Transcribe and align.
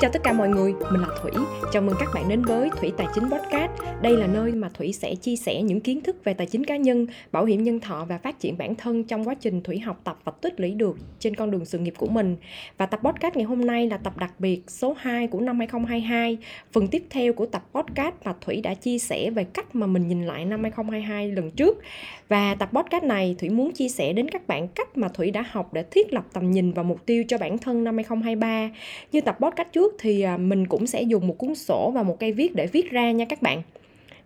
chào 0.00 0.10
tất 0.12 0.22
cả 0.24 0.32
mọi 0.32 0.48
người, 0.48 0.74
mình 0.92 1.00
là 1.00 1.08
Thủy. 1.22 1.30
Chào 1.72 1.82
mừng 1.82 1.94
các 2.00 2.08
bạn 2.14 2.28
đến 2.28 2.42
với 2.42 2.70
Thủy 2.76 2.92
Tài 2.96 3.06
chính 3.14 3.24
Podcast. 3.30 3.70
Đây 4.02 4.16
là 4.16 4.26
nơi 4.26 4.52
mà 4.52 4.68
Thủy 4.68 4.92
sẽ 4.92 5.14
chia 5.14 5.36
sẻ 5.36 5.62
những 5.62 5.80
kiến 5.80 6.00
thức 6.00 6.24
về 6.24 6.34
tài 6.34 6.46
chính 6.46 6.64
cá 6.64 6.76
nhân, 6.76 7.06
bảo 7.32 7.44
hiểm 7.44 7.64
nhân 7.64 7.80
thọ 7.80 8.04
và 8.04 8.18
phát 8.18 8.40
triển 8.40 8.58
bản 8.58 8.74
thân 8.74 9.04
trong 9.04 9.28
quá 9.28 9.34
trình 9.34 9.62
Thủy 9.62 9.78
học 9.78 10.00
tập 10.04 10.18
và 10.24 10.32
tích 10.40 10.60
lũy 10.60 10.70
được 10.70 10.96
trên 11.18 11.36
con 11.36 11.50
đường 11.50 11.64
sự 11.64 11.78
nghiệp 11.78 11.94
của 11.98 12.06
mình. 12.06 12.36
Và 12.78 12.86
tập 12.86 13.00
podcast 13.02 13.36
ngày 13.36 13.44
hôm 13.44 13.66
nay 13.66 13.86
là 13.86 13.96
tập 13.96 14.16
đặc 14.16 14.34
biệt 14.38 14.62
số 14.68 14.96
2 14.98 15.26
của 15.26 15.40
năm 15.40 15.58
2022, 15.58 16.38
phần 16.72 16.88
tiếp 16.88 17.02
theo 17.10 17.32
của 17.32 17.46
tập 17.46 17.64
podcast 17.74 18.14
mà 18.24 18.34
Thủy 18.40 18.60
đã 18.60 18.74
chia 18.74 18.98
sẻ 18.98 19.30
về 19.30 19.44
cách 19.44 19.74
mà 19.74 19.86
mình 19.86 20.08
nhìn 20.08 20.26
lại 20.26 20.44
năm 20.44 20.62
2022 20.62 21.32
lần 21.32 21.50
trước. 21.50 21.78
Và 22.28 22.54
tập 22.54 22.70
podcast 22.72 23.04
này 23.04 23.36
Thủy 23.38 23.48
muốn 23.48 23.72
chia 23.72 23.88
sẻ 23.88 24.12
đến 24.12 24.30
các 24.30 24.46
bạn 24.46 24.68
cách 24.68 24.98
mà 24.98 25.08
Thủy 25.08 25.30
đã 25.30 25.44
học 25.50 25.72
để 25.72 25.82
thiết 25.82 26.12
lập 26.12 26.24
tầm 26.32 26.50
nhìn 26.50 26.72
và 26.72 26.82
mục 26.82 27.06
tiêu 27.06 27.24
cho 27.28 27.38
bản 27.38 27.58
thân 27.58 27.84
năm 27.84 27.96
2023. 27.96 28.70
Như 29.12 29.20
tập 29.20 29.36
podcast 29.40 29.68
trước 29.72 29.89
thì 29.98 30.22
à, 30.22 30.36
mình 30.36 30.66
cũng 30.66 30.86
sẽ 30.86 31.02
dùng 31.02 31.26
một 31.26 31.38
cuốn 31.38 31.54
sổ 31.54 31.90
và 31.94 32.02
một 32.02 32.16
cây 32.20 32.32
viết 32.32 32.54
để 32.54 32.66
viết 32.66 32.90
ra 32.90 33.10
nha 33.10 33.24
các 33.24 33.42
bạn. 33.42 33.62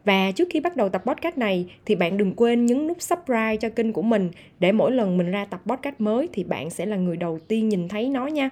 Và 0.04 0.30
trước 0.30 0.48
khi 0.50 0.60
bắt 0.60 0.76
đầu 0.76 0.88
tập 0.88 1.02
podcast 1.06 1.38
này 1.38 1.66
thì 1.84 1.94
bạn 1.94 2.16
đừng 2.16 2.32
quên 2.36 2.66
nhấn 2.66 2.86
nút 2.86 3.02
subscribe 3.02 3.56
cho 3.56 3.68
kênh 3.68 3.92
của 3.92 4.02
mình 4.02 4.30
để 4.58 4.72
mỗi 4.72 4.92
lần 4.92 5.16
mình 5.16 5.30
ra 5.30 5.44
tập 5.44 5.60
podcast 5.66 5.94
mới 5.98 6.28
thì 6.32 6.44
bạn 6.44 6.70
sẽ 6.70 6.86
là 6.86 6.96
người 6.96 7.16
đầu 7.16 7.38
tiên 7.48 7.68
nhìn 7.68 7.88
thấy 7.88 8.08
nó 8.08 8.26
nha. 8.26 8.50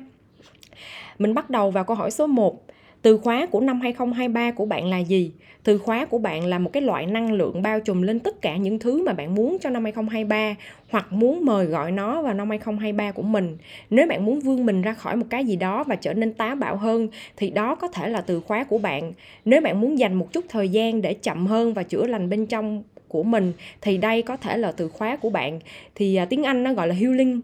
Mình 1.18 1.34
bắt 1.34 1.50
đầu 1.50 1.70
vào 1.70 1.84
câu 1.84 1.96
hỏi 1.96 2.10
số 2.10 2.26
1. 2.26 2.62
Từ 3.02 3.16
khóa 3.16 3.46
của 3.46 3.60
năm 3.60 3.80
2023 3.80 4.50
của 4.50 4.64
bạn 4.64 4.86
là 4.86 4.98
gì? 4.98 5.32
Từ 5.64 5.78
khóa 5.78 6.04
của 6.04 6.18
bạn 6.18 6.46
là 6.46 6.58
một 6.58 6.70
cái 6.72 6.82
loại 6.82 7.06
năng 7.06 7.32
lượng 7.32 7.62
bao 7.62 7.80
trùm 7.80 8.02
lên 8.02 8.18
tất 8.18 8.42
cả 8.42 8.56
những 8.56 8.78
thứ 8.78 9.04
mà 9.04 9.12
bạn 9.12 9.34
muốn 9.34 9.56
cho 9.60 9.70
năm 9.70 9.84
2023 9.84 10.54
hoặc 10.90 11.12
muốn 11.12 11.44
mời 11.44 11.66
gọi 11.66 11.92
nó 11.92 12.22
vào 12.22 12.34
năm 12.34 12.48
2023 12.48 13.12
của 13.12 13.22
mình. 13.22 13.56
Nếu 13.90 14.06
bạn 14.06 14.24
muốn 14.24 14.40
vươn 14.40 14.66
mình 14.66 14.82
ra 14.82 14.94
khỏi 14.94 15.16
một 15.16 15.26
cái 15.30 15.44
gì 15.44 15.56
đó 15.56 15.84
và 15.84 15.96
trở 15.96 16.14
nên 16.14 16.32
táo 16.32 16.56
bạo 16.56 16.76
hơn, 16.76 17.08
thì 17.36 17.50
đó 17.50 17.74
có 17.74 17.88
thể 17.88 18.08
là 18.08 18.20
từ 18.20 18.40
khóa 18.40 18.64
của 18.64 18.78
bạn. 18.78 19.12
Nếu 19.44 19.60
bạn 19.60 19.80
muốn 19.80 19.98
dành 19.98 20.14
một 20.14 20.32
chút 20.32 20.44
thời 20.48 20.68
gian 20.68 21.02
để 21.02 21.14
chậm 21.14 21.46
hơn 21.46 21.74
và 21.74 21.82
chữa 21.82 22.06
lành 22.06 22.30
bên 22.30 22.46
trong 22.46 22.82
của 23.08 23.22
mình, 23.22 23.52
thì 23.80 23.98
đây 23.98 24.22
có 24.22 24.36
thể 24.36 24.56
là 24.56 24.72
từ 24.72 24.88
khóa 24.88 25.16
của 25.16 25.30
bạn 25.30 25.60
thì 25.94 26.16
à, 26.16 26.24
tiếng 26.24 26.42
Anh 26.42 26.64
nó 26.64 26.72
gọi 26.74 26.88
là 26.88 26.94
healing 26.94 27.40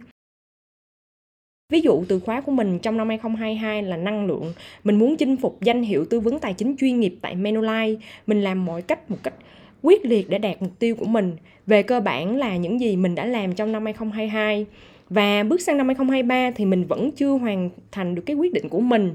Ví 1.73 1.81
dụ 1.81 2.05
từ 2.09 2.21
khóa 2.21 2.41
của 2.41 2.53
mình 2.53 2.79
trong 2.79 2.97
năm 2.97 3.09
2022 3.09 3.83
là 3.83 3.97
năng 3.97 4.27
lượng. 4.27 4.53
Mình 4.85 4.99
muốn 4.99 5.17
chinh 5.17 5.37
phục 5.37 5.59
danh 5.61 5.83
hiệu 5.83 6.05
tư 6.11 6.21
vấn 6.21 6.39
tài 6.39 6.55
chính 6.55 6.77
chuyên 6.79 7.01
nghiệp 7.01 7.15
tại 7.23 7.37
Manulife. 7.37 7.97
Mình 8.27 8.43
làm 8.43 8.65
mọi 8.65 8.83
cách 8.83 9.11
một 9.11 9.17
cách 9.23 9.35
quyết 9.83 10.05
liệt 10.05 10.31
để 10.31 10.39
đạt 10.39 10.63
mục 10.63 10.79
tiêu 10.79 10.97
của 10.97 11.05
mình. 11.05 11.37
Về 11.67 11.83
cơ 11.83 12.01
bản 12.01 12.37
là 12.37 12.57
những 12.57 12.81
gì 12.81 12.97
mình 12.97 13.15
đã 13.15 13.27
làm 13.27 13.55
trong 13.55 13.73
năm 13.73 13.85
2022. 13.85 14.67
Và 15.11 15.43
bước 15.43 15.61
sang 15.61 15.77
năm 15.77 15.87
2023 15.87 16.51
thì 16.51 16.65
mình 16.65 16.85
vẫn 16.85 17.11
chưa 17.11 17.31
hoàn 17.31 17.71
thành 17.93 18.15
được 18.15 18.23
cái 18.27 18.37
quyết 18.37 18.53
định 18.53 18.69
của 18.69 18.81
mình 18.81 19.15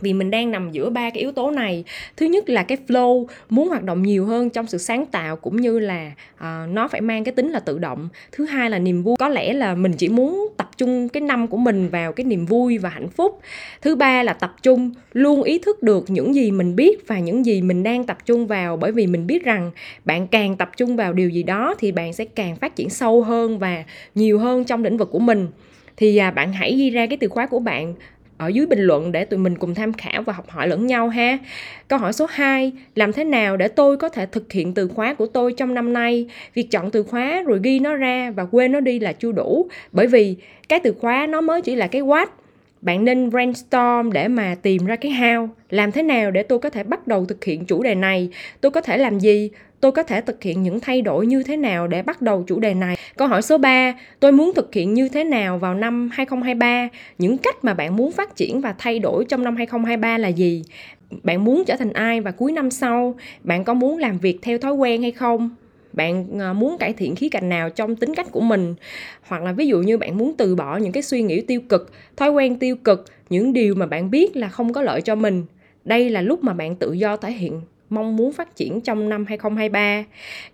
vì 0.00 0.12
mình 0.12 0.30
đang 0.30 0.50
nằm 0.50 0.72
giữa 0.72 0.90
ba 0.90 1.10
cái 1.10 1.20
yếu 1.20 1.32
tố 1.32 1.50
này. 1.50 1.84
Thứ 2.16 2.26
nhất 2.26 2.48
là 2.48 2.62
cái 2.62 2.78
flow 2.88 3.26
muốn 3.50 3.68
hoạt 3.68 3.82
động 3.82 4.02
nhiều 4.02 4.26
hơn 4.26 4.50
trong 4.50 4.66
sự 4.66 4.78
sáng 4.78 5.06
tạo 5.06 5.36
cũng 5.36 5.56
như 5.56 5.78
là 5.78 6.12
uh, 6.34 6.70
nó 6.70 6.88
phải 6.88 7.00
mang 7.00 7.24
cái 7.24 7.32
tính 7.32 7.50
là 7.50 7.60
tự 7.60 7.78
động. 7.78 8.08
Thứ 8.32 8.44
hai 8.44 8.70
là 8.70 8.78
niềm 8.78 9.02
vui 9.02 9.16
có 9.18 9.28
lẽ 9.28 9.52
là 9.52 9.74
mình 9.74 9.92
chỉ 9.92 10.08
muốn 10.08 10.48
tập 10.56 10.70
trung 10.76 11.08
cái 11.08 11.20
năm 11.20 11.46
của 11.46 11.56
mình 11.56 11.88
vào 11.88 12.12
cái 12.12 12.24
niềm 12.24 12.46
vui 12.46 12.78
và 12.78 12.88
hạnh 12.88 13.08
phúc. 13.08 13.40
Thứ 13.82 13.96
ba 13.96 14.22
là 14.22 14.32
tập 14.32 14.54
trung 14.62 14.90
luôn 15.12 15.42
ý 15.42 15.58
thức 15.58 15.82
được 15.82 16.10
những 16.10 16.34
gì 16.34 16.50
mình 16.50 16.76
biết 16.76 17.08
và 17.08 17.18
những 17.18 17.46
gì 17.46 17.62
mình 17.62 17.82
đang 17.82 18.04
tập 18.04 18.18
trung 18.26 18.46
vào. 18.46 18.76
Bởi 18.76 18.92
vì 18.92 19.06
mình 19.06 19.26
biết 19.26 19.44
rằng 19.44 19.70
bạn 20.04 20.26
càng 20.26 20.56
tập 20.56 20.70
trung 20.76 20.96
vào 20.96 21.12
điều 21.12 21.28
gì 21.28 21.42
đó 21.42 21.74
thì 21.78 21.92
bạn 21.92 22.12
sẽ 22.12 22.24
càng 22.24 22.56
phát 22.56 22.76
triển 22.76 22.90
sâu 22.90 23.22
hơn 23.22 23.58
và 23.58 23.84
nhiều 24.14 24.38
hơn 24.38 24.64
trong 24.64 24.84
lĩnh 24.84 24.96
vực 24.96 25.10
của 25.10 25.18
mình. 25.18 25.48
Thì 25.96 26.16
à, 26.16 26.30
bạn 26.30 26.52
hãy 26.52 26.74
ghi 26.74 26.90
ra 26.90 27.06
cái 27.06 27.16
từ 27.16 27.28
khóa 27.28 27.46
của 27.46 27.58
bạn 27.58 27.94
ở 28.38 28.48
dưới 28.48 28.66
bình 28.66 28.80
luận 28.80 29.12
để 29.12 29.24
tụi 29.24 29.38
mình 29.38 29.58
cùng 29.58 29.74
tham 29.74 29.92
khảo 29.92 30.22
và 30.22 30.32
học 30.32 30.50
hỏi 30.50 30.68
lẫn 30.68 30.86
nhau 30.86 31.08
ha. 31.08 31.38
Câu 31.88 31.98
hỏi 31.98 32.12
số 32.12 32.26
2, 32.30 32.72
làm 32.94 33.12
thế 33.12 33.24
nào 33.24 33.56
để 33.56 33.68
tôi 33.68 33.96
có 33.96 34.08
thể 34.08 34.26
thực 34.26 34.52
hiện 34.52 34.74
từ 34.74 34.88
khóa 34.88 35.14
của 35.14 35.26
tôi 35.26 35.54
trong 35.56 35.74
năm 35.74 35.92
nay? 35.92 36.26
Việc 36.54 36.70
chọn 36.70 36.90
từ 36.90 37.02
khóa 37.02 37.42
rồi 37.46 37.60
ghi 37.62 37.78
nó 37.78 37.94
ra 37.94 38.30
và 38.30 38.44
quên 38.50 38.72
nó 38.72 38.80
đi 38.80 38.98
là 38.98 39.12
chưa 39.12 39.32
đủ, 39.32 39.68
bởi 39.92 40.06
vì 40.06 40.36
cái 40.68 40.80
từ 40.80 40.94
khóa 41.00 41.26
nó 41.26 41.40
mới 41.40 41.62
chỉ 41.62 41.74
là 41.74 41.86
cái 41.86 42.02
what 42.02 42.26
bạn 42.84 43.04
nên 43.04 43.30
brainstorm 43.30 44.12
để 44.12 44.28
mà 44.28 44.56
tìm 44.62 44.86
ra 44.86 44.96
cái 44.96 45.12
how. 45.12 45.48
Làm 45.70 45.92
thế 45.92 46.02
nào 46.02 46.30
để 46.30 46.42
tôi 46.42 46.58
có 46.58 46.70
thể 46.70 46.82
bắt 46.82 47.06
đầu 47.06 47.26
thực 47.26 47.44
hiện 47.44 47.64
chủ 47.64 47.82
đề 47.82 47.94
này? 47.94 48.28
Tôi 48.60 48.70
có 48.70 48.80
thể 48.80 48.98
làm 48.98 49.18
gì? 49.18 49.50
Tôi 49.80 49.92
có 49.92 50.02
thể 50.02 50.20
thực 50.20 50.42
hiện 50.42 50.62
những 50.62 50.80
thay 50.80 51.02
đổi 51.02 51.26
như 51.26 51.42
thế 51.42 51.56
nào 51.56 51.86
để 51.86 52.02
bắt 52.02 52.22
đầu 52.22 52.44
chủ 52.46 52.60
đề 52.60 52.74
này? 52.74 52.96
Câu 53.16 53.28
hỏi 53.28 53.42
số 53.42 53.58
3 53.58 53.94
tôi 54.20 54.32
muốn 54.32 54.52
thực 54.54 54.74
hiện 54.74 54.94
như 54.94 55.08
thế 55.08 55.24
nào 55.24 55.58
vào 55.58 55.74
năm 55.74 56.10
2023 56.12 56.88
những 57.18 57.38
cách 57.38 57.64
mà 57.64 57.74
bạn 57.74 57.96
muốn 57.96 58.12
phát 58.12 58.36
triển 58.36 58.60
và 58.60 58.74
thay 58.78 58.98
đổi 58.98 59.24
trong 59.24 59.44
năm 59.44 59.56
2023 59.56 60.18
là 60.18 60.28
gì? 60.28 60.62
Bạn 61.22 61.44
muốn 61.44 61.64
trở 61.64 61.76
thành 61.76 61.92
ai 61.92 62.20
và 62.20 62.30
cuối 62.30 62.52
năm 62.52 62.70
sau? 62.70 63.14
Bạn 63.42 63.64
có 63.64 63.74
muốn 63.74 63.98
làm 63.98 64.18
việc 64.18 64.38
theo 64.42 64.58
thói 64.58 64.72
quen 64.72 65.02
hay 65.02 65.12
không? 65.12 65.50
Bạn 65.96 66.38
ờ, 66.38 66.52
muốn 66.52 66.78
cải 66.78 66.92
thiện 66.92 67.16
khía 67.16 67.28
cạnh 67.28 67.48
nào 67.48 67.70
trong 67.70 67.96
tính 67.96 68.14
cách 68.14 68.26
của 68.30 68.40
mình 68.40 68.74
hoặc 69.22 69.42
là 69.42 69.52
ví 69.52 69.66
dụ 69.66 69.82
như 69.82 69.98
bạn 69.98 70.18
muốn 70.18 70.34
từ 70.38 70.56
bỏ 70.56 70.76
những 70.76 70.92
cái 70.92 71.02
suy 71.02 71.22
nghĩ 71.22 71.40
tiêu 71.40 71.60
cực 71.68 71.92
thói 72.16 72.30
quen 72.30 72.58
tiêu 72.58 72.76
cực 72.76 73.04
những 73.30 73.52
điều 73.52 73.74
mà 73.74 73.86
bạn 73.86 74.10
biết 74.10 74.36
là 74.36 74.48
không 74.48 74.72
có 74.72 74.82
lợi 74.82 75.00
cho 75.00 75.14
mình 75.14 75.44
đây 75.84 76.10
là 76.10 76.22
lúc 76.22 76.44
mà 76.44 76.52
bạn 76.52 76.76
tự 76.76 76.92
do 76.92 77.16
thể 77.16 77.32
hiện 77.32 77.60
mong 77.90 78.16
muốn 78.16 78.32
phát 78.32 78.56
triển 78.56 78.80
trong 78.80 79.08
năm 79.08 79.24
2023. 79.28 80.04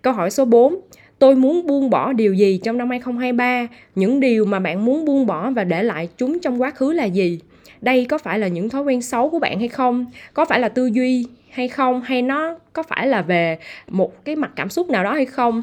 Câu 0.01 0.13
hỏi 0.13 0.31
số 0.31 0.45
4, 0.45 0.75
tôi 1.19 1.35
muốn 1.35 1.67
buông 1.67 1.89
bỏ 1.89 2.13
điều 2.13 2.33
gì 2.33 2.59
trong 2.63 2.77
năm 2.77 2.89
2023? 2.89 3.67
Những 3.95 4.19
điều 4.19 4.45
mà 4.45 4.59
bạn 4.59 4.85
muốn 4.85 5.05
buông 5.05 5.25
bỏ 5.25 5.51
và 5.51 5.63
để 5.63 5.83
lại 5.83 6.09
chúng 6.17 6.39
trong 6.39 6.61
quá 6.61 6.71
khứ 6.71 6.91
là 6.91 7.05
gì? 7.05 7.39
Đây 7.81 8.05
có 8.05 8.17
phải 8.17 8.39
là 8.39 8.47
những 8.47 8.69
thói 8.69 8.83
quen 8.83 9.01
xấu 9.01 9.29
của 9.29 9.39
bạn 9.39 9.59
hay 9.59 9.67
không? 9.67 10.05
Có 10.33 10.45
phải 10.45 10.59
là 10.59 10.69
tư 10.69 10.85
duy 10.85 11.25
hay 11.51 11.67
không 11.67 12.01
hay 12.01 12.21
nó 12.21 12.55
có 12.73 12.83
phải 12.83 13.07
là 13.07 13.21
về 13.21 13.57
một 13.87 14.25
cái 14.25 14.35
mặt 14.35 14.51
cảm 14.55 14.69
xúc 14.69 14.89
nào 14.89 15.03
đó 15.03 15.13
hay 15.13 15.25
không 15.25 15.61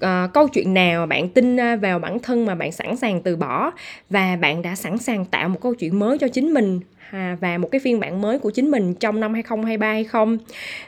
à, 0.00 0.28
câu 0.34 0.48
chuyện 0.48 0.74
nào 0.74 1.00
mà 1.00 1.06
bạn 1.06 1.28
tin 1.28 1.60
à, 1.60 1.76
vào 1.76 1.98
bản 1.98 2.18
thân 2.18 2.46
mà 2.46 2.54
bạn 2.54 2.72
sẵn 2.72 2.96
sàng 2.96 3.22
từ 3.22 3.36
bỏ 3.36 3.70
và 4.10 4.36
bạn 4.36 4.62
đã 4.62 4.74
sẵn 4.74 4.98
sàng 4.98 5.24
tạo 5.24 5.48
một 5.48 5.58
câu 5.60 5.74
chuyện 5.74 5.98
mới 5.98 6.18
cho 6.18 6.28
chính 6.28 6.54
mình 6.54 6.80
à, 7.10 7.36
và 7.40 7.58
một 7.58 7.68
cái 7.72 7.80
phiên 7.80 8.00
bản 8.00 8.22
mới 8.22 8.38
của 8.38 8.50
chính 8.50 8.70
mình 8.70 8.94
trong 8.94 9.20
năm 9.20 9.34
2023 9.34 9.86
hay 9.86 10.04
không. 10.04 10.38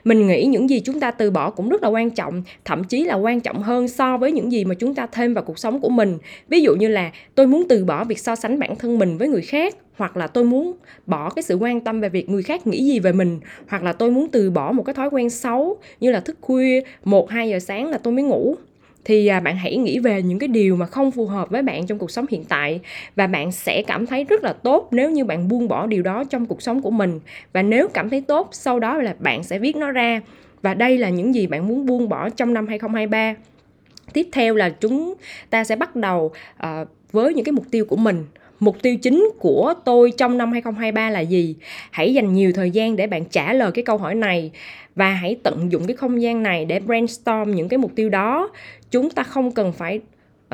Mình 0.05 0.27
nghĩ 0.27 0.45
những 0.45 0.71
gì 0.71 0.81
chúng 0.81 1.01
ta 1.01 1.11
từ 1.11 1.31
bỏ 1.31 1.51
cũng 1.51 1.69
rất 1.69 1.83
là 1.83 1.89
quan 1.89 2.11
trọng, 2.11 2.43
thậm 2.65 2.85
chí 2.85 3.05
là 3.05 3.15
quan 3.15 3.41
trọng 3.41 3.63
hơn 3.63 3.89
so 3.89 4.17
với 4.17 4.33
những 4.33 4.53
gì 4.53 4.65
mà 4.65 4.75
chúng 4.75 4.95
ta 4.95 5.07
thêm 5.13 5.35
vào 5.35 5.45
cuộc 5.45 5.59
sống 5.59 5.81
của 5.81 5.89
mình. 5.89 6.19
Ví 6.49 6.61
dụ 6.61 6.75
như 6.75 6.89
là 6.89 7.11
tôi 7.35 7.47
muốn 7.47 7.67
từ 7.69 7.85
bỏ 7.85 8.05
việc 8.05 8.19
so 8.19 8.37
sánh 8.37 8.59
bản 8.59 8.77
thân 8.77 8.99
mình 8.99 9.19
với 9.19 9.29
người 9.29 9.43
khác 9.43 9.75
hoặc 9.99 10.17
là 10.17 10.27
tôi 10.27 10.45
muốn 10.45 10.77
bỏ 11.07 11.31
cái 11.31 11.43
sự 11.43 11.55
quan 11.55 11.81
tâm 11.81 12.01
về 12.01 12.09
việc 12.09 12.29
người 12.29 12.43
khác 12.43 12.67
nghĩ 12.67 12.85
gì 12.85 13.01
về 13.01 13.13
mình 13.13 13.41
hoặc 13.69 13.83
là 13.83 13.93
tôi 13.93 14.11
muốn 14.11 14.29
từ 14.33 14.51
bỏ 14.51 14.73
một 14.73 14.83
cái 14.83 14.95
thói 14.95 15.09
quen 15.09 15.31
xấu 15.31 15.79
như 16.01 16.11
là 16.11 16.21
thức 16.21 16.37
khuya 16.41 16.83
một 17.05 17.31
hai 17.31 17.49
giờ 17.49 17.59
sáng 17.59 17.91
là 17.91 17.99
tôi 17.99 18.13
mới 18.13 18.25
ngủ. 18.25 18.57
Thì 19.05 19.27
à, 19.27 19.41
bạn 19.41 19.57
hãy 19.57 19.77
nghĩ 19.77 19.99
về 19.99 20.23
những 20.23 20.39
cái 20.39 20.49
điều 20.49 20.77
mà 20.77 20.87
không 20.87 21.11
phù 21.11 21.27
hợp 21.27 21.51
với 21.51 21.63
bạn 21.63 21.87
trong 21.87 21.99
cuộc 21.99 22.11
sống 22.11 22.27
hiện 22.31 22.45
tại 22.45 22.81
và 23.17 23.27
bạn 23.27 23.53
sẽ 23.53 23.83
cảm 23.83 24.07
thấy 24.07 24.25
rất 24.25 24.45
là 24.45 24.53
tốt 24.53 24.89
nếu 24.91 25.11
như 25.11 25.25
bạn 25.25 25.49
buông 25.49 25.69
bỏ 25.69 25.87
điều 25.87 26.03
đó 26.03 26.25
trong 26.25 26.47
cuộc 26.47 26.63
sống 26.63 26.83
của 26.83 26.91
mình. 26.91 27.21
Và 27.53 27.63
nếu 27.63 27.89
cảm 27.89 28.11
thấy 28.11 28.21
tốt 28.21 28.49
sau 28.53 28.81
đó 28.81 28.99
là 28.99 29.15
bạn 29.19 29.43
sẽ 29.43 29.59
viết 29.59 29.77
nó 29.77 29.91
ra. 29.91 30.21
Và 30.63 30.75
đây 30.75 30.99
là 30.99 31.09
những 31.09 31.35
gì 31.35 31.47
bạn 31.47 31.69
muốn 31.69 31.87
buông 31.87 32.09
bỏ 32.09 32.31
trong 32.31 32.55
năm 32.55 32.67
2023 32.67 33.35
tiếp 34.13 34.29
theo 34.33 34.55
là 34.55 34.71
chúng 34.71 35.15
ta 35.51 35.65
sẽ 35.65 35.77
bắt 35.77 35.97
đầu 35.97 36.33
uh, 36.57 36.89
với 37.13 37.35
những 37.35 37.45
cái 37.45 37.53
mục 37.53 37.65
tiêu 37.71 37.85
của 37.85 37.97
mình 37.97 38.25
mục 38.61 38.83
tiêu 38.83 38.97
chính 38.97 39.31
của 39.39 39.75
tôi 39.85 40.13
trong 40.17 40.39
năm 40.39 40.53
2023 40.53 41.11
là 41.11 41.21
gì? 41.21 41.57
Hãy 41.91 42.15
dành 42.15 42.33
nhiều 42.33 42.53
thời 42.53 42.71
gian 42.71 42.97
để 42.97 43.07
bạn 43.07 43.25
trả 43.25 43.53
lời 43.53 43.73
cái 43.73 43.85
câu 43.85 43.99
hỏi 43.99 44.15
này 44.15 44.51
và 44.95 45.13
hãy 45.13 45.37
tận 45.43 45.73
dụng 45.73 45.87
cái 45.87 45.97
không 45.97 46.23
gian 46.23 46.43
này 46.43 46.65
để 46.65 46.81
brainstorm 46.81 47.51
những 47.51 47.69
cái 47.69 47.79
mục 47.79 47.93
tiêu 47.97 48.09
đó. 48.09 48.51
Chúng 48.91 49.11
ta 49.11 49.23
không 49.23 49.53
cần 49.53 49.73
phải 49.73 50.01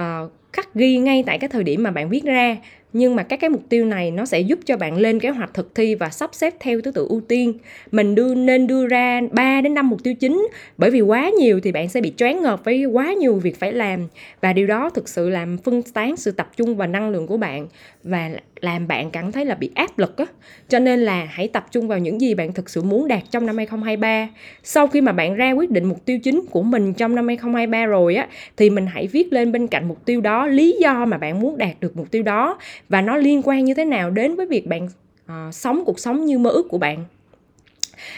uh, 0.00 0.32
khắc 0.52 0.63
ghi 0.74 0.96
ngay 0.96 1.22
tại 1.26 1.38
cái 1.38 1.48
thời 1.48 1.64
điểm 1.64 1.82
mà 1.82 1.90
bạn 1.90 2.08
viết 2.08 2.24
ra 2.24 2.56
nhưng 2.94 3.16
mà 3.16 3.22
các 3.22 3.40
cái 3.40 3.50
mục 3.50 3.62
tiêu 3.68 3.84
này 3.84 4.10
nó 4.10 4.24
sẽ 4.24 4.40
giúp 4.40 4.58
cho 4.66 4.76
bạn 4.76 4.96
lên 4.96 5.20
kế 5.20 5.28
hoạch 5.28 5.54
thực 5.54 5.74
thi 5.74 5.94
và 5.94 6.10
sắp 6.10 6.30
xếp 6.32 6.54
theo 6.60 6.80
thứ 6.80 6.90
tự 6.90 7.06
ưu 7.08 7.20
tiên 7.20 7.52
mình 7.92 8.14
đưa, 8.14 8.34
nên 8.34 8.66
đưa 8.66 8.86
ra 8.86 9.20
3 9.30 9.60
đến 9.60 9.74
5 9.74 9.88
mục 9.88 10.02
tiêu 10.02 10.14
chính 10.14 10.48
bởi 10.78 10.90
vì 10.90 11.00
quá 11.00 11.30
nhiều 11.38 11.60
thì 11.60 11.72
bạn 11.72 11.88
sẽ 11.88 12.00
bị 12.00 12.12
choáng 12.16 12.42
ngợp 12.42 12.64
với 12.64 12.84
quá 12.84 13.12
nhiều 13.12 13.34
việc 13.34 13.60
phải 13.60 13.72
làm 13.72 14.08
và 14.40 14.52
điều 14.52 14.66
đó 14.66 14.90
thực 14.90 15.08
sự 15.08 15.28
làm 15.28 15.58
phân 15.58 15.82
tán 15.82 16.16
sự 16.16 16.30
tập 16.30 16.50
trung 16.56 16.76
và 16.76 16.86
năng 16.86 17.10
lượng 17.10 17.26
của 17.26 17.36
bạn 17.36 17.66
và 18.04 18.30
làm 18.64 18.88
bạn 18.88 19.10
cảm 19.10 19.32
thấy 19.32 19.44
là 19.44 19.54
bị 19.54 19.70
áp 19.74 19.98
lực 19.98 20.16
á. 20.16 20.24
Cho 20.68 20.78
nên 20.78 21.00
là 21.00 21.24
hãy 21.30 21.48
tập 21.48 21.66
trung 21.70 21.88
vào 21.88 21.98
những 21.98 22.20
gì 22.20 22.34
bạn 22.34 22.52
thực 22.52 22.70
sự 22.70 22.82
muốn 22.82 23.08
đạt 23.08 23.22
trong 23.30 23.46
năm 23.46 23.56
2023. 23.56 24.28
Sau 24.62 24.86
khi 24.86 25.00
mà 25.00 25.12
bạn 25.12 25.34
ra 25.34 25.52
quyết 25.52 25.70
định 25.70 25.84
mục 25.84 26.04
tiêu 26.04 26.18
chính 26.18 26.42
của 26.50 26.62
mình 26.62 26.94
trong 26.94 27.14
năm 27.14 27.26
2023 27.26 27.86
rồi 27.86 28.14
á, 28.14 28.28
thì 28.56 28.70
mình 28.70 28.86
hãy 28.86 29.06
viết 29.06 29.32
lên 29.32 29.52
bên 29.52 29.66
cạnh 29.66 29.88
mục 29.88 30.04
tiêu 30.04 30.20
đó 30.20 30.46
lý 30.64 30.76
do 30.80 31.04
mà 31.04 31.18
bạn 31.18 31.40
muốn 31.40 31.58
đạt 31.58 31.80
được 31.80 31.96
mục 31.96 32.10
tiêu 32.10 32.22
đó 32.22 32.58
và 32.88 33.00
nó 33.00 33.16
liên 33.16 33.42
quan 33.44 33.64
như 33.64 33.74
thế 33.74 33.84
nào 33.84 34.10
đến 34.10 34.36
với 34.36 34.46
việc 34.46 34.66
bạn 34.66 34.88
uh, 35.26 35.54
sống 35.54 35.82
cuộc 35.86 35.98
sống 35.98 36.24
như 36.24 36.38
mơ 36.38 36.50
ước 36.50 36.68
của 36.68 36.78
bạn. 36.78 37.04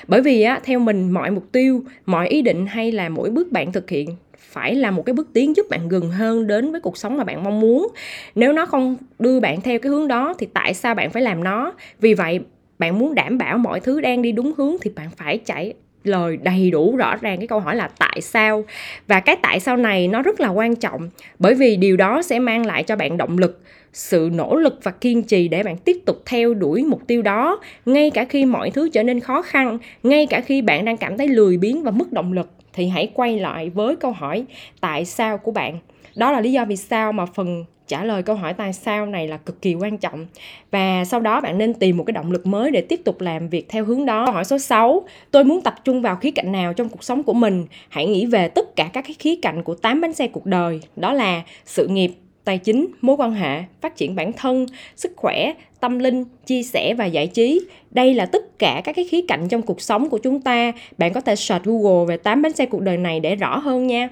Bởi 0.08 0.22
vì 0.22 0.42
á 0.42 0.60
theo 0.64 0.78
mình 0.78 1.10
mọi 1.10 1.30
mục 1.30 1.52
tiêu 1.52 1.84
mọi 2.06 2.28
ý 2.28 2.42
định 2.42 2.66
hay 2.66 2.92
là 2.92 3.08
mỗi 3.08 3.30
bước 3.30 3.52
bạn 3.52 3.72
thực 3.72 3.90
hiện 3.90 4.16
phải 4.38 4.74
là 4.74 4.90
một 4.90 5.02
cái 5.06 5.12
bước 5.14 5.28
tiến 5.32 5.56
giúp 5.56 5.66
bạn 5.70 5.88
gần 5.88 6.10
hơn 6.10 6.46
đến 6.46 6.72
với 6.72 6.80
cuộc 6.80 6.96
sống 6.96 7.16
mà 7.16 7.24
bạn 7.24 7.44
mong 7.44 7.60
muốn. 7.60 7.88
Nếu 8.34 8.52
nó 8.52 8.66
không 8.66 8.96
đưa 9.18 9.40
bạn 9.40 9.60
theo 9.60 9.78
cái 9.78 9.90
hướng 9.90 10.08
đó 10.08 10.34
thì 10.38 10.46
tại 10.54 10.74
sao 10.74 10.94
bạn 10.94 11.10
phải 11.10 11.22
làm 11.22 11.44
nó? 11.44 11.72
Vì 12.00 12.14
vậy 12.14 12.40
bạn 12.78 12.98
muốn 12.98 13.14
đảm 13.14 13.38
bảo 13.38 13.58
mọi 13.58 13.80
thứ 13.80 14.00
đang 14.00 14.22
đi 14.22 14.32
đúng 14.32 14.52
hướng 14.56 14.76
thì 14.80 14.90
bạn 14.90 15.08
phải 15.16 15.38
chạy 15.38 15.74
lời 16.08 16.36
đầy 16.36 16.70
đủ 16.70 16.96
rõ 16.96 17.16
ràng 17.16 17.38
cái 17.38 17.46
câu 17.46 17.60
hỏi 17.60 17.76
là 17.76 17.88
tại 17.98 18.20
sao. 18.20 18.64
Và 19.06 19.20
cái 19.20 19.36
tại 19.42 19.60
sao 19.60 19.76
này 19.76 20.08
nó 20.08 20.22
rất 20.22 20.40
là 20.40 20.48
quan 20.48 20.76
trọng, 20.76 21.10
bởi 21.38 21.54
vì 21.54 21.76
điều 21.76 21.96
đó 21.96 22.22
sẽ 22.22 22.38
mang 22.38 22.66
lại 22.66 22.82
cho 22.82 22.96
bạn 22.96 23.16
động 23.16 23.38
lực, 23.38 23.62
sự 23.92 24.30
nỗ 24.32 24.56
lực 24.56 24.78
và 24.82 24.90
kiên 24.90 25.22
trì 25.22 25.48
để 25.48 25.62
bạn 25.62 25.76
tiếp 25.76 25.96
tục 26.06 26.22
theo 26.26 26.54
đuổi 26.54 26.84
mục 26.84 27.06
tiêu 27.06 27.22
đó, 27.22 27.60
ngay 27.86 28.10
cả 28.10 28.24
khi 28.24 28.44
mọi 28.44 28.70
thứ 28.70 28.88
trở 28.88 29.02
nên 29.02 29.20
khó 29.20 29.42
khăn, 29.42 29.78
ngay 30.02 30.26
cả 30.26 30.40
khi 30.40 30.62
bạn 30.62 30.84
đang 30.84 30.96
cảm 30.96 31.18
thấy 31.18 31.28
lười 31.28 31.56
biếng 31.56 31.82
và 31.82 31.90
mất 31.90 32.12
động 32.12 32.32
lực. 32.32 32.50
Thì 32.72 32.88
hãy 32.88 33.10
quay 33.14 33.38
lại 33.38 33.70
với 33.70 33.96
câu 33.96 34.12
hỏi 34.12 34.44
tại 34.80 35.04
sao 35.04 35.38
của 35.38 35.52
bạn. 35.52 35.78
Đó 36.16 36.32
là 36.32 36.40
lý 36.40 36.52
do 36.52 36.64
vì 36.64 36.76
sao 36.76 37.12
mà 37.12 37.26
phần 37.26 37.64
trả 37.88 38.04
lời 38.04 38.22
câu 38.22 38.36
hỏi 38.36 38.54
tại 38.54 38.72
sao 38.72 39.06
này 39.06 39.28
là 39.28 39.36
cực 39.36 39.62
kỳ 39.62 39.74
quan 39.74 39.98
trọng 39.98 40.26
và 40.70 41.04
sau 41.04 41.20
đó 41.20 41.40
bạn 41.40 41.58
nên 41.58 41.74
tìm 41.74 41.96
một 41.96 42.04
cái 42.04 42.12
động 42.12 42.32
lực 42.32 42.46
mới 42.46 42.70
để 42.70 42.80
tiếp 42.80 43.00
tục 43.04 43.20
làm 43.20 43.48
việc 43.48 43.68
theo 43.68 43.84
hướng 43.84 44.06
đó. 44.06 44.24
Câu 44.26 44.34
hỏi 44.34 44.44
số 44.44 44.58
6, 44.58 45.06
tôi 45.30 45.44
muốn 45.44 45.62
tập 45.62 45.74
trung 45.84 46.02
vào 46.02 46.16
khía 46.16 46.30
cạnh 46.30 46.52
nào 46.52 46.72
trong 46.72 46.88
cuộc 46.88 47.04
sống 47.04 47.22
của 47.22 47.32
mình? 47.32 47.66
Hãy 47.88 48.06
nghĩ 48.06 48.26
về 48.26 48.48
tất 48.48 48.76
cả 48.76 48.90
các 48.92 49.04
cái 49.06 49.16
khía 49.18 49.36
cạnh 49.42 49.62
của 49.62 49.74
8 49.74 50.00
bánh 50.00 50.12
xe 50.12 50.28
cuộc 50.28 50.46
đời, 50.46 50.80
đó 50.96 51.12
là 51.12 51.42
sự 51.64 51.86
nghiệp, 51.88 52.12
tài 52.44 52.58
chính, 52.58 52.86
mối 53.00 53.16
quan 53.16 53.32
hệ, 53.32 53.62
phát 53.80 53.96
triển 53.96 54.14
bản 54.14 54.32
thân, 54.32 54.66
sức 54.96 55.12
khỏe, 55.16 55.52
tâm 55.80 55.98
linh, 55.98 56.24
chia 56.46 56.62
sẻ 56.62 56.94
và 56.94 57.06
giải 57.06 57.26
trí. 57.26 57.60
Đây 57.90 58.14
là 58.14 58.26
tất 58.26 58.58
cả 58.58 58.80
các 58.84 58.96
cái 58.96 59.04
khía 59.10 59.20
cạnh 59.28 59.48
trong 59.48 59.62
cuộc 59.62 59.80
sống 59.80 60.08
của 60.08 60.18
chúng 60.18 60.40
ta. 60.40 60.72
Bạn 60.98 61.12
có 61.12 61.20
thể 61.20 61.36
search 61.36 61.64
Google 61.64 62.06
về 62.08 62.16
8 62.16 62.42
bánh 62.42 62.52
xe 62.52 62.66
cuộc 62.66 62.80
đời 62.80 62.96
này 62.96 63.20
để 63.20 63.36
rõ 63.36 63.58
hơn 63.58 63.86
nha 63.86 64.08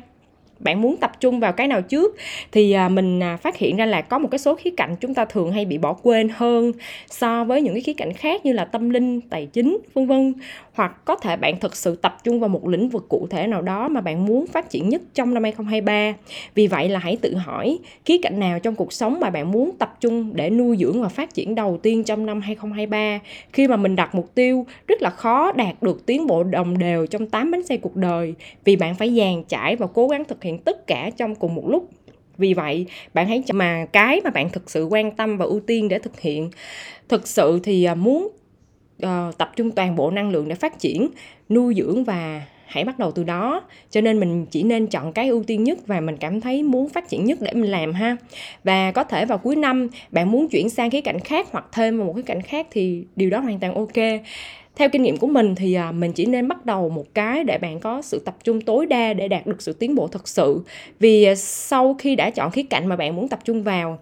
bạn 0.58 0.82
muốn 0.82 0.96
tập 0.96 1.12
trung 1.20 1.40
vào 1.40 1.52
cái 1.52 1.68
nào 1.68 1.82
trước 1.82 2.16
thì 2.52 2.72
à, 2.72 2.88
mình 2.88 3.22
à, 3.22 3.36
phát 3.36 3.56
hiện 3.56 3.76
ra 3.76 3.86
là 3.86 4.02
có 4.02 4.18
một 4.18 4.28
cái 4.30 4.38
số 4.38 4.54
khía 4.54 4.70
cạnh 4.76 4.96
chúng 5.00 5.14
ta 5.14 5.24
thường 5.24 5.52
hay 5.52 5.64
bị 5.64 5.78
bỏ 5.78 5.92
quên 6.02 6.28
hơn 6.28 6.72
so 7.10 7.44
với 7.44 7.62
những 7.62 7.74
cái 7.74 7.80
khía 7.80 7.92
cạnh 7.92 8.12
khác 8.12 8.46
như 8.46 8.52
là 8.52 8.64
tâm 8.64 8.90
linh, 8.90 9.20
tài 9.20 9.46
chính, 9.46 9.78
vân 9.94 10.06
vân. 10.06 10.34
Hoặc 10.72 11.04
có 11.04 11.16
thể 11.16 11.36
bạn 11.36 11.60
thực 11.60 11.76
sự 11.76 11.96
tập 11.96 12.18
trung 12.24 12.40
vào 12.40 12.48
một 12.48 12.68
lĩnh 12.68 12.88
vực 12.88 13.06
cụ 13.08 13.26
thể 13.30 13.46
nào 13.46 13.62
đó 13.62 13.88
mà 13.88 14.00
bạn 14.00 14.26
muốn 14.26 14.46
phát 14.46 14.70
triển 14.70 14.88
nhất 14.88 15.02
trong 15.14 15.34
năm 15.34 15.42
2023 15.42 16.14
vì 16.54 16.66
vậy 16.66 16.88
là 16.88 16.98
hãy 16.98 17.16
tự 17.16 17.34
hỏi 17.34 17.78
khía 18.04 18.18
cạnh 18.22 18.40
nào 18.40 18.58
trong 18.58 18.74
cuộc 18.74 18.92
sống 18.92 19.20
mà 19.20 19.30
bạn 19.30 19.52
muốn 19.52 19.70
tập 19.78 19.96
trung 20.00 20.32
để 20.34 20.50
nuôi 20.50 20.76
dưỡng 20.76 21.02
và 21.02 21.08
phát 21.08 21.34
triển 21.34 21.54
đầu 21.54 21.78
tiên 21.82 22.04
trong 22.04 22.26
năm 22.26 22.40
2023 22.40 23.20
khi 23.52 23.68
mà 23.68 23.76
mình 23.76 23.96
đặt 23.96 24.14
mục 24.14 24.34
tiêu, 24.34 24.66
rất 24.86 25.02
là 25.02 25.10
khó 25.10 25.52
đạt 25.52 25.82
được 25.82 26.06
tiến 26.06 26.26
bộ 26.26 26.42
đồng 26.42 26.78
đều 26.78 27.06
trong 27.06 27.26
8 27.26 27.50
bánh 27.50 27.66
xe 27.66 27.76
cuộc 27.76 27.96
đời. 27.96 28.34
Vì 28.64 28.76
bạn 28.76 28.94
phải 28.94 29.16
dàn 29.16 29.42
trải 29.48 29.76
và 29.76 29.86
cố 29.86 30.08
gắng 30.08 30.24
thực 30.24 30.42
hiện 30.44 30.58
tất 30.58 30.87
cả 30.87 31.11
trong 31.17 31.35
cùng 31.35 31.55
một 31.55 31.69
lúc. 31.69 31.91
Vì 32.38 32.55
vậy 32.55 32.87
bạn 33.14 33.29
hãy 33.29 33.43
mà 33.52 33.87
cái 33.93 34.20
mà 34.25 34.31
bạn 34.31 34.50
thực 34.50 34.70
sự 34.70 34.85
quan 34.85 35.11
tâm 35.11 35.37
và 35.37 35.44
ưu 35.44 35.61
tiên 35.61 35.88
để 35.88 35.99
thực 35.99 36.20
hiện. 36.20 36.50
Thực 37.08 37.29
sự 37.29 37.61
thì 37.62 37.85
à, 37.85 37.94
muốn 37.94 38.29
uh, 39.06 39.38
tập 39.38 39.52
trung 39.56 39.70
toàn 39.70 39.96
bộ 39.96 40.11
năng 40.11 40.31
lượng 40.31 40.49
để 40.49 40.55
phát 40.55 40.79
triển 40.79 41.08
nuôi 41.49 41.75
dưỡng 41.75 42.05
và 42.05 42.43
hãy 42.67 42.85
bắt 42.85 42.99
đầu 42.99 43.11
từ 43.11 43.25
đó. 43.25 43.62
Cho 43.91 44.00
nên 44.00 44.20
mình 44.20 44.46
chỉ 44.50 44.62
nên 44.62 44.87
chọn 44.87 45.12
cái 45.12 45.29
ưu 45.29 45.43
tiên 45.43 45.64
nhất 45.64 45.79
và 45.87 46.00
mình 46.00 46.17
cảm 46.17 46.41
thấy 46.41 46.62
muốn 46.62 46.88
phát 46.88 47.08
triển 47.08 47.25
nhất 47.25 47.38
để 47.41 47.52
mình 47.52 47.70
làm 47.70 47.93
ha. 47.93 48.17
Và 48.64 48.93
có 48.93 49.05
thể 49.05 49.26
vào 49.26 49.38
cuối 49.38 49.56
năm 49.56 49.88
bạn 50.11 50.31
muốn 50.31 50.49
chuyển 50.49 50.70
sang 50.70 50.91
cái 50.91 51.00
cạnh 51.00 51.20
khác 51.20 51.49
hoặc 51.52 51.64
thêm 51.73 51.99
vào 51.99 52.06
một 52.06 52.12
cái 52.12 52.23
cạnh 52.23 52.43
khác 52.43 52.67
thì 52.70 53.05
điều 53.17 53.31
đó 53.31 53.41
hoàn 53.41 53.61
toàn 53.61 53.75
ok 53.75 54.23
theo 54.76 54.88
kinh 54.88 55.02
nghiệm 55.02 55.16
của 55.16 55.26
mình 55.26 55.54
thì 55.54 55.74
à, 55.74 55.92
mình 55.92 56.12
chỉ 56.12 56.26
nên 56.26 56.48
bắt 56.48 56.66
đầu 56.66 56.88
một 56.88 57.14
cái 57.14 57.44
để 57.44 57.58
bạn 57.58 57.80
có 57.80 58.02
sự 58.02 58.18
tập 58.24 58.36
trung 58.44 58.60
tối 58.60 58.86
đa 58.86 59.12
để 59.12 59.28
đạt 59.28 59.46
được 59.46 59.62
sự 59.62 59.72
tiến 59.72 59.94
bộ 59.94 60.08
thật 60.08 60.28
sự 60.28 60.60
vì 61.00 61.24
à, 61.24 61.34
sau 61.34 61.94
khi 61.98 62.16
đã 62.16 62.30
chọn 62.30 62.50
khía 62.50 62.62
cạnh 62.62 62.86
mà 62.86 62.96
bạn 62.96 63.16
muốn 63.16 63.28
tập 63.28 63.38
trung 63.44 63.62
vào 63.62 63.98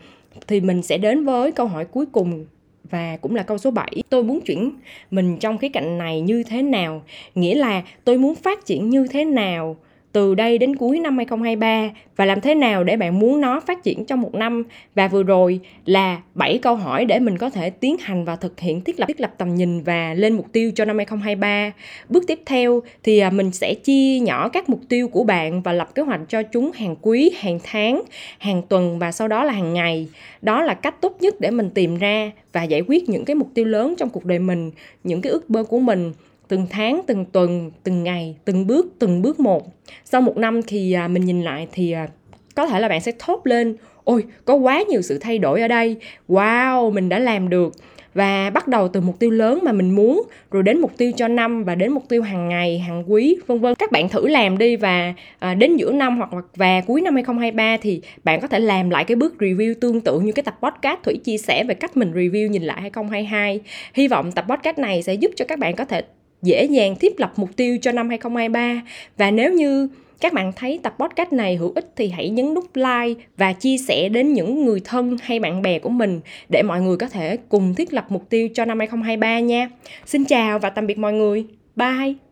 thì 0.46 0.60
mình 0.60 0.82
sẽ 0.82 0.98
đến 0.98 1.24
với 1.24 1.52
câu 1.52 1.66
hỏi 1.66 1.84
cuối 1.84 2.06
cùng 2.12 2.46
và 2.90 3.16
cũng 3.16 3.34
là 3.34 3.42
câu 3.42 3.58
số 3.58 3.70
7. 3.70 4.02
Tôi 4.08 4.22
muốn 4.22 4.40
chuyển 4.40 4.70
mình 5.10 5.36
trong 5.36 5.58
khía 5.58 5.68
cạnh 5.68 5.98
này 5.98 6.20
như 6.20 6.42
thế 6.42 6.62
nào? 6.62 7.02
Nghĩa 7.34 7.54
là 7.54 7.82
tôi 8.04 8.18
muốn 8.18 8.34
phát 8.34 8.66
triển 8.66 8.90
như 8.90 9.06
thế 9.10 9.24
nào 9.24 9.76
từ 10.12 10.34
đây 10.34 10.58
đến 10.58 10.76
cuối 10.76 11.00
năm 11.00 11.16
2023 11.16 11.90
và 12.16 12.24
làm 12.24 12.40
thế 12.40 12.54
nào 12.54 12.84
để 12.84 12.96
bạn 12.96 13.18
muốn 13.18 13.40
nó 13.40 13.60
phát 13.60 13.82
triển 13.82 14.04
trong 14.04 14.20
một 14.20 14.34
năm 14.34 14.64
và 14.94 15.08
vừa 15.08 15.22
rồi 15.22 15.60
là 15.86 16.20
7 16.34 16.58
câu 16.58 16.76
hỏi 16.76 17.04
để 17.04 17.18
mình 17.18 17.38
có 17.38 17.50
thể 17.50 17.70
tiến 17.70 17.96
hành 18.00 18.24
và 18.24 18.36
thực 18.36 18.60
hiện 18.60 18.80
thiết 18.80 19.00
lập 19.00 19.06
thiết 19.06 19.20
lập 19.20 19.34
tầm 19.38 19.54
nhìn 19.54 19.82
và 19.82 20.14
lên 20.14 20.36
mục 20.36 20.46
tiêu 20.52 20.72
cho 20.74 20.84
năm 20.84 20.96
2023. 20.96 21.72
Bước 22.08 22.24
tiếp 22.26 22.40
theo 22.46 22.82
thì 23.02 23.18
à, 23.18 23.30
mình 23.30 23.52
sẽ 23.52 23.74
chia 23.74 24.18
nhỏ 24.18 24.48
các 24.48 24.68
mục 24.68 24.80
tiêu 24.88 25.08
của 25.08 25.24
bạn 25.24 25.62
và 25.62 25.72
lập 25.72 25.94
kế 25.94 26.02
hoạch 26.02 26.20
cho 26.28 26.42
chúng 26.42 26.72
hàng 26.74 26.96
quý, 27.00 27.30
hàng 27.38 27.58
tháng, 27.64 28.02
hàng 28.38 28.62
tuần 28.68 28.98
và 28.98 29.12
sau 29.12 29.28
đó 29.28 29.44
là 29.44 29.52
hàng 29.52 29.74
ngày. 29.74 30.08
Đó 30.42 30.62
là 30.62 30.74
cách 30.74 31.00
tốt 31.00 31.16
nhất 31.20 31.34
để 31.40 31.50
mình 31.50 31.70
tìm 31.70 31.96
ra 31.96 32.30
và 32.52 32.62
giải 32.62 32.82
quyết 32.88 33.08
những 33.08 33.24
cái 33.24 33.34
mục 33.34 33.48
tiêu 33.54 33.64
lớn 33.64 33.94
trong 33.98 34.08
cuộc 34.10 34.24
đời 34.24 34.38
mình, 34.38 34.70
những 35.04 35.22
cái 35.22 35.32
ước 35.32 35.50
mơ 35.50 35.64
của 35.64 35.80
mình 35.80 36.12
từng 36.48 36.66
tháng 36.70 37.00
từng 37.06 37.24
tuần 37.24 37.70
từng 37.82 38.04
ngày 38.04 38.36
từng 38.44 38.66
bước 38.66 38.86
từng 38.98 39.22
bước 39.22 39.40
một. 39.40 39.66
Sau 40.04 40.20
một 40.20 40.36
năm 40.36 40.60
thì 40.62 40.92
à, 40.92 41.08
mình 41.08 41.24
nhìn 41.24 41.42
lại 41.42 41.66
thì 41.72 41.92
à, 41.92 42.08
có 42.54 42.66
thể 42.66 42.80
là 42.80 42.88
bạn 42.88 43.00
sẽ 43.00 43.12
thốt 43.18 43.40
lên 43.44 43.76
ôi 44.04 44.24
có 44.44 44.54
quá 44.54 44.82
nhiều 44.88 45.02
sự 45.02 45.18
thay 45.18 45.38
đổi 45.38 45.60
ở 45.60 45.68
đây. 45.68 45.96
Wow 46.28 46.92
mình 46.92 47.08
đã 47.08 47.18
làm 47.18 47.48
được. 47.48 47.72
Và 48.14 48.50
bắt 48.50 48.68
đầu 48.68 48.88
từ 48.88 49.00
mục 49.00 49.18
tiêu 49.18 49.30
lớn 49.30 49.58
mà 49.62 49.72
mình 49.72 49.90
muốn 49.90 50.22
rồi 50.50 50.62
đến 50.62 50.80
mục 50.80 50.92
tiêu 50.96 51.12
cho 51.16 51.28
năm 51.28 51.64
và 51.64 51.74
đến 51.74 51.92
mục 51.92 52.08
tiêu 52.08 52.22
hàng 52.22 52.48
ngày 52.48 52.78
hàng 52.78 53.12
quý 53.12 53.36
vân 53.46 53.60
vân. 53.60 53.74
Các 53.74 53.92
bạn 53.92 54.08
thử 54.08 54.28
làm 54.28 54.58
đi 54.58 54.76
và 54.76 55.14
à, 55.38 55.54
đến 55.54 55.76
giữa 55.76 55.92
năm 55.92 56.16
hoặc 56.16 56.34
là 56.34 56.40
và 56.56 56.80
cuối 56.86 57.00
năm 57.00 57.14
2023 57.14 57.76
thì 57.82 58.00
bạn 58.24 58.40
có 58.40 58.48
thể 58.48 58.58
làm 58.58 58.90
lại 58.90 59.04
cái 59.04 59.16
bước 59.16 59.34
review 59.38 59.74
tương 59.80 60.00
tự 60.00 60.20
như 60.20 60.32
cái 60.32 60.42
tập 60.42 60.58
podcast 60.62 61.02
thủy 61.02 61.20
chia 61.24 61.38
sẻ 61.38 61.64
về 61.64 61.74
cách 61.74 61.96
mình 61.96 62.12
review 62.12 62.48
nhìn 62.48 62.62
lại 62.62 62.80
2022 62.80 63.60
hy 63.94 64.08
vọng 64.08 64.32
tập 64.32 64.44
podcast 64.48 64.78
này 64.78 65.02
sẽ 65.02 65.14
giúp 65.14 65.30
cho 65.36 65.44
các 65.44 65.58
bạn 65.58 65.76
có 65.76 65.84
thể 65.84 66.02
dễ 66.42 66.64
dàng 66.64 66.96
thiết 66.96 67.20
lập 67.20 67.32
mục 67.36 67.56
tiêu 67.56 67.78
cho 67.82 67.92
năm 67.92 68.08
2023 68.08 68.82
và 69.16 69.30
nếu 69.30 69.52
như 69.52 69.88
các 70.20 70.32
bạn 70.32 70.52
thấy 70.56 70.80
tập 70.82 70.94
podcast 70.98 71.32
này 71.32 71.56
hữu 71.56 71.72
ích 71.74 71.92
thì 71.96 72.08
hãy 72.08 72.28
nhấn 72.28 72.54
nút 72.54 72.64
like 72.74 73.22
và 73.36 73.52
chia 73.52 73.76
sẻ 73.78 74.08
đến 74.08 74.32
những 74.32 74.64
người 74.64 74.80
thân 74.84 75.16
hay 75.22 75.40
bạn 75.40 75.62
bè 75.62 75.78
của 75.78 75.88
mình 75.88 76.20
để 76.48 76.62
mọi 76.62 76.80
người 76.80 76.96
có 76.96 77.08
thể 77.08 77.36
cùng 77.48 77.74
thiết 77.74 77.92
lập 77.92 78.06
mục 78.08 78.30
tiêu 78.30 78.48
cho 78.54 78.64
năm 78.64 78.78
2023 78.78 79.40
nha. 79.40 79.70
Xin 80.06 80.24
chào 80.24 80.58
và 80.58 80.70
tạm 80.70 80.86
biệt 80.86 80.98
mọi 80.98 81.12
người. 81.12 81.44
Bye. 81.76 82.31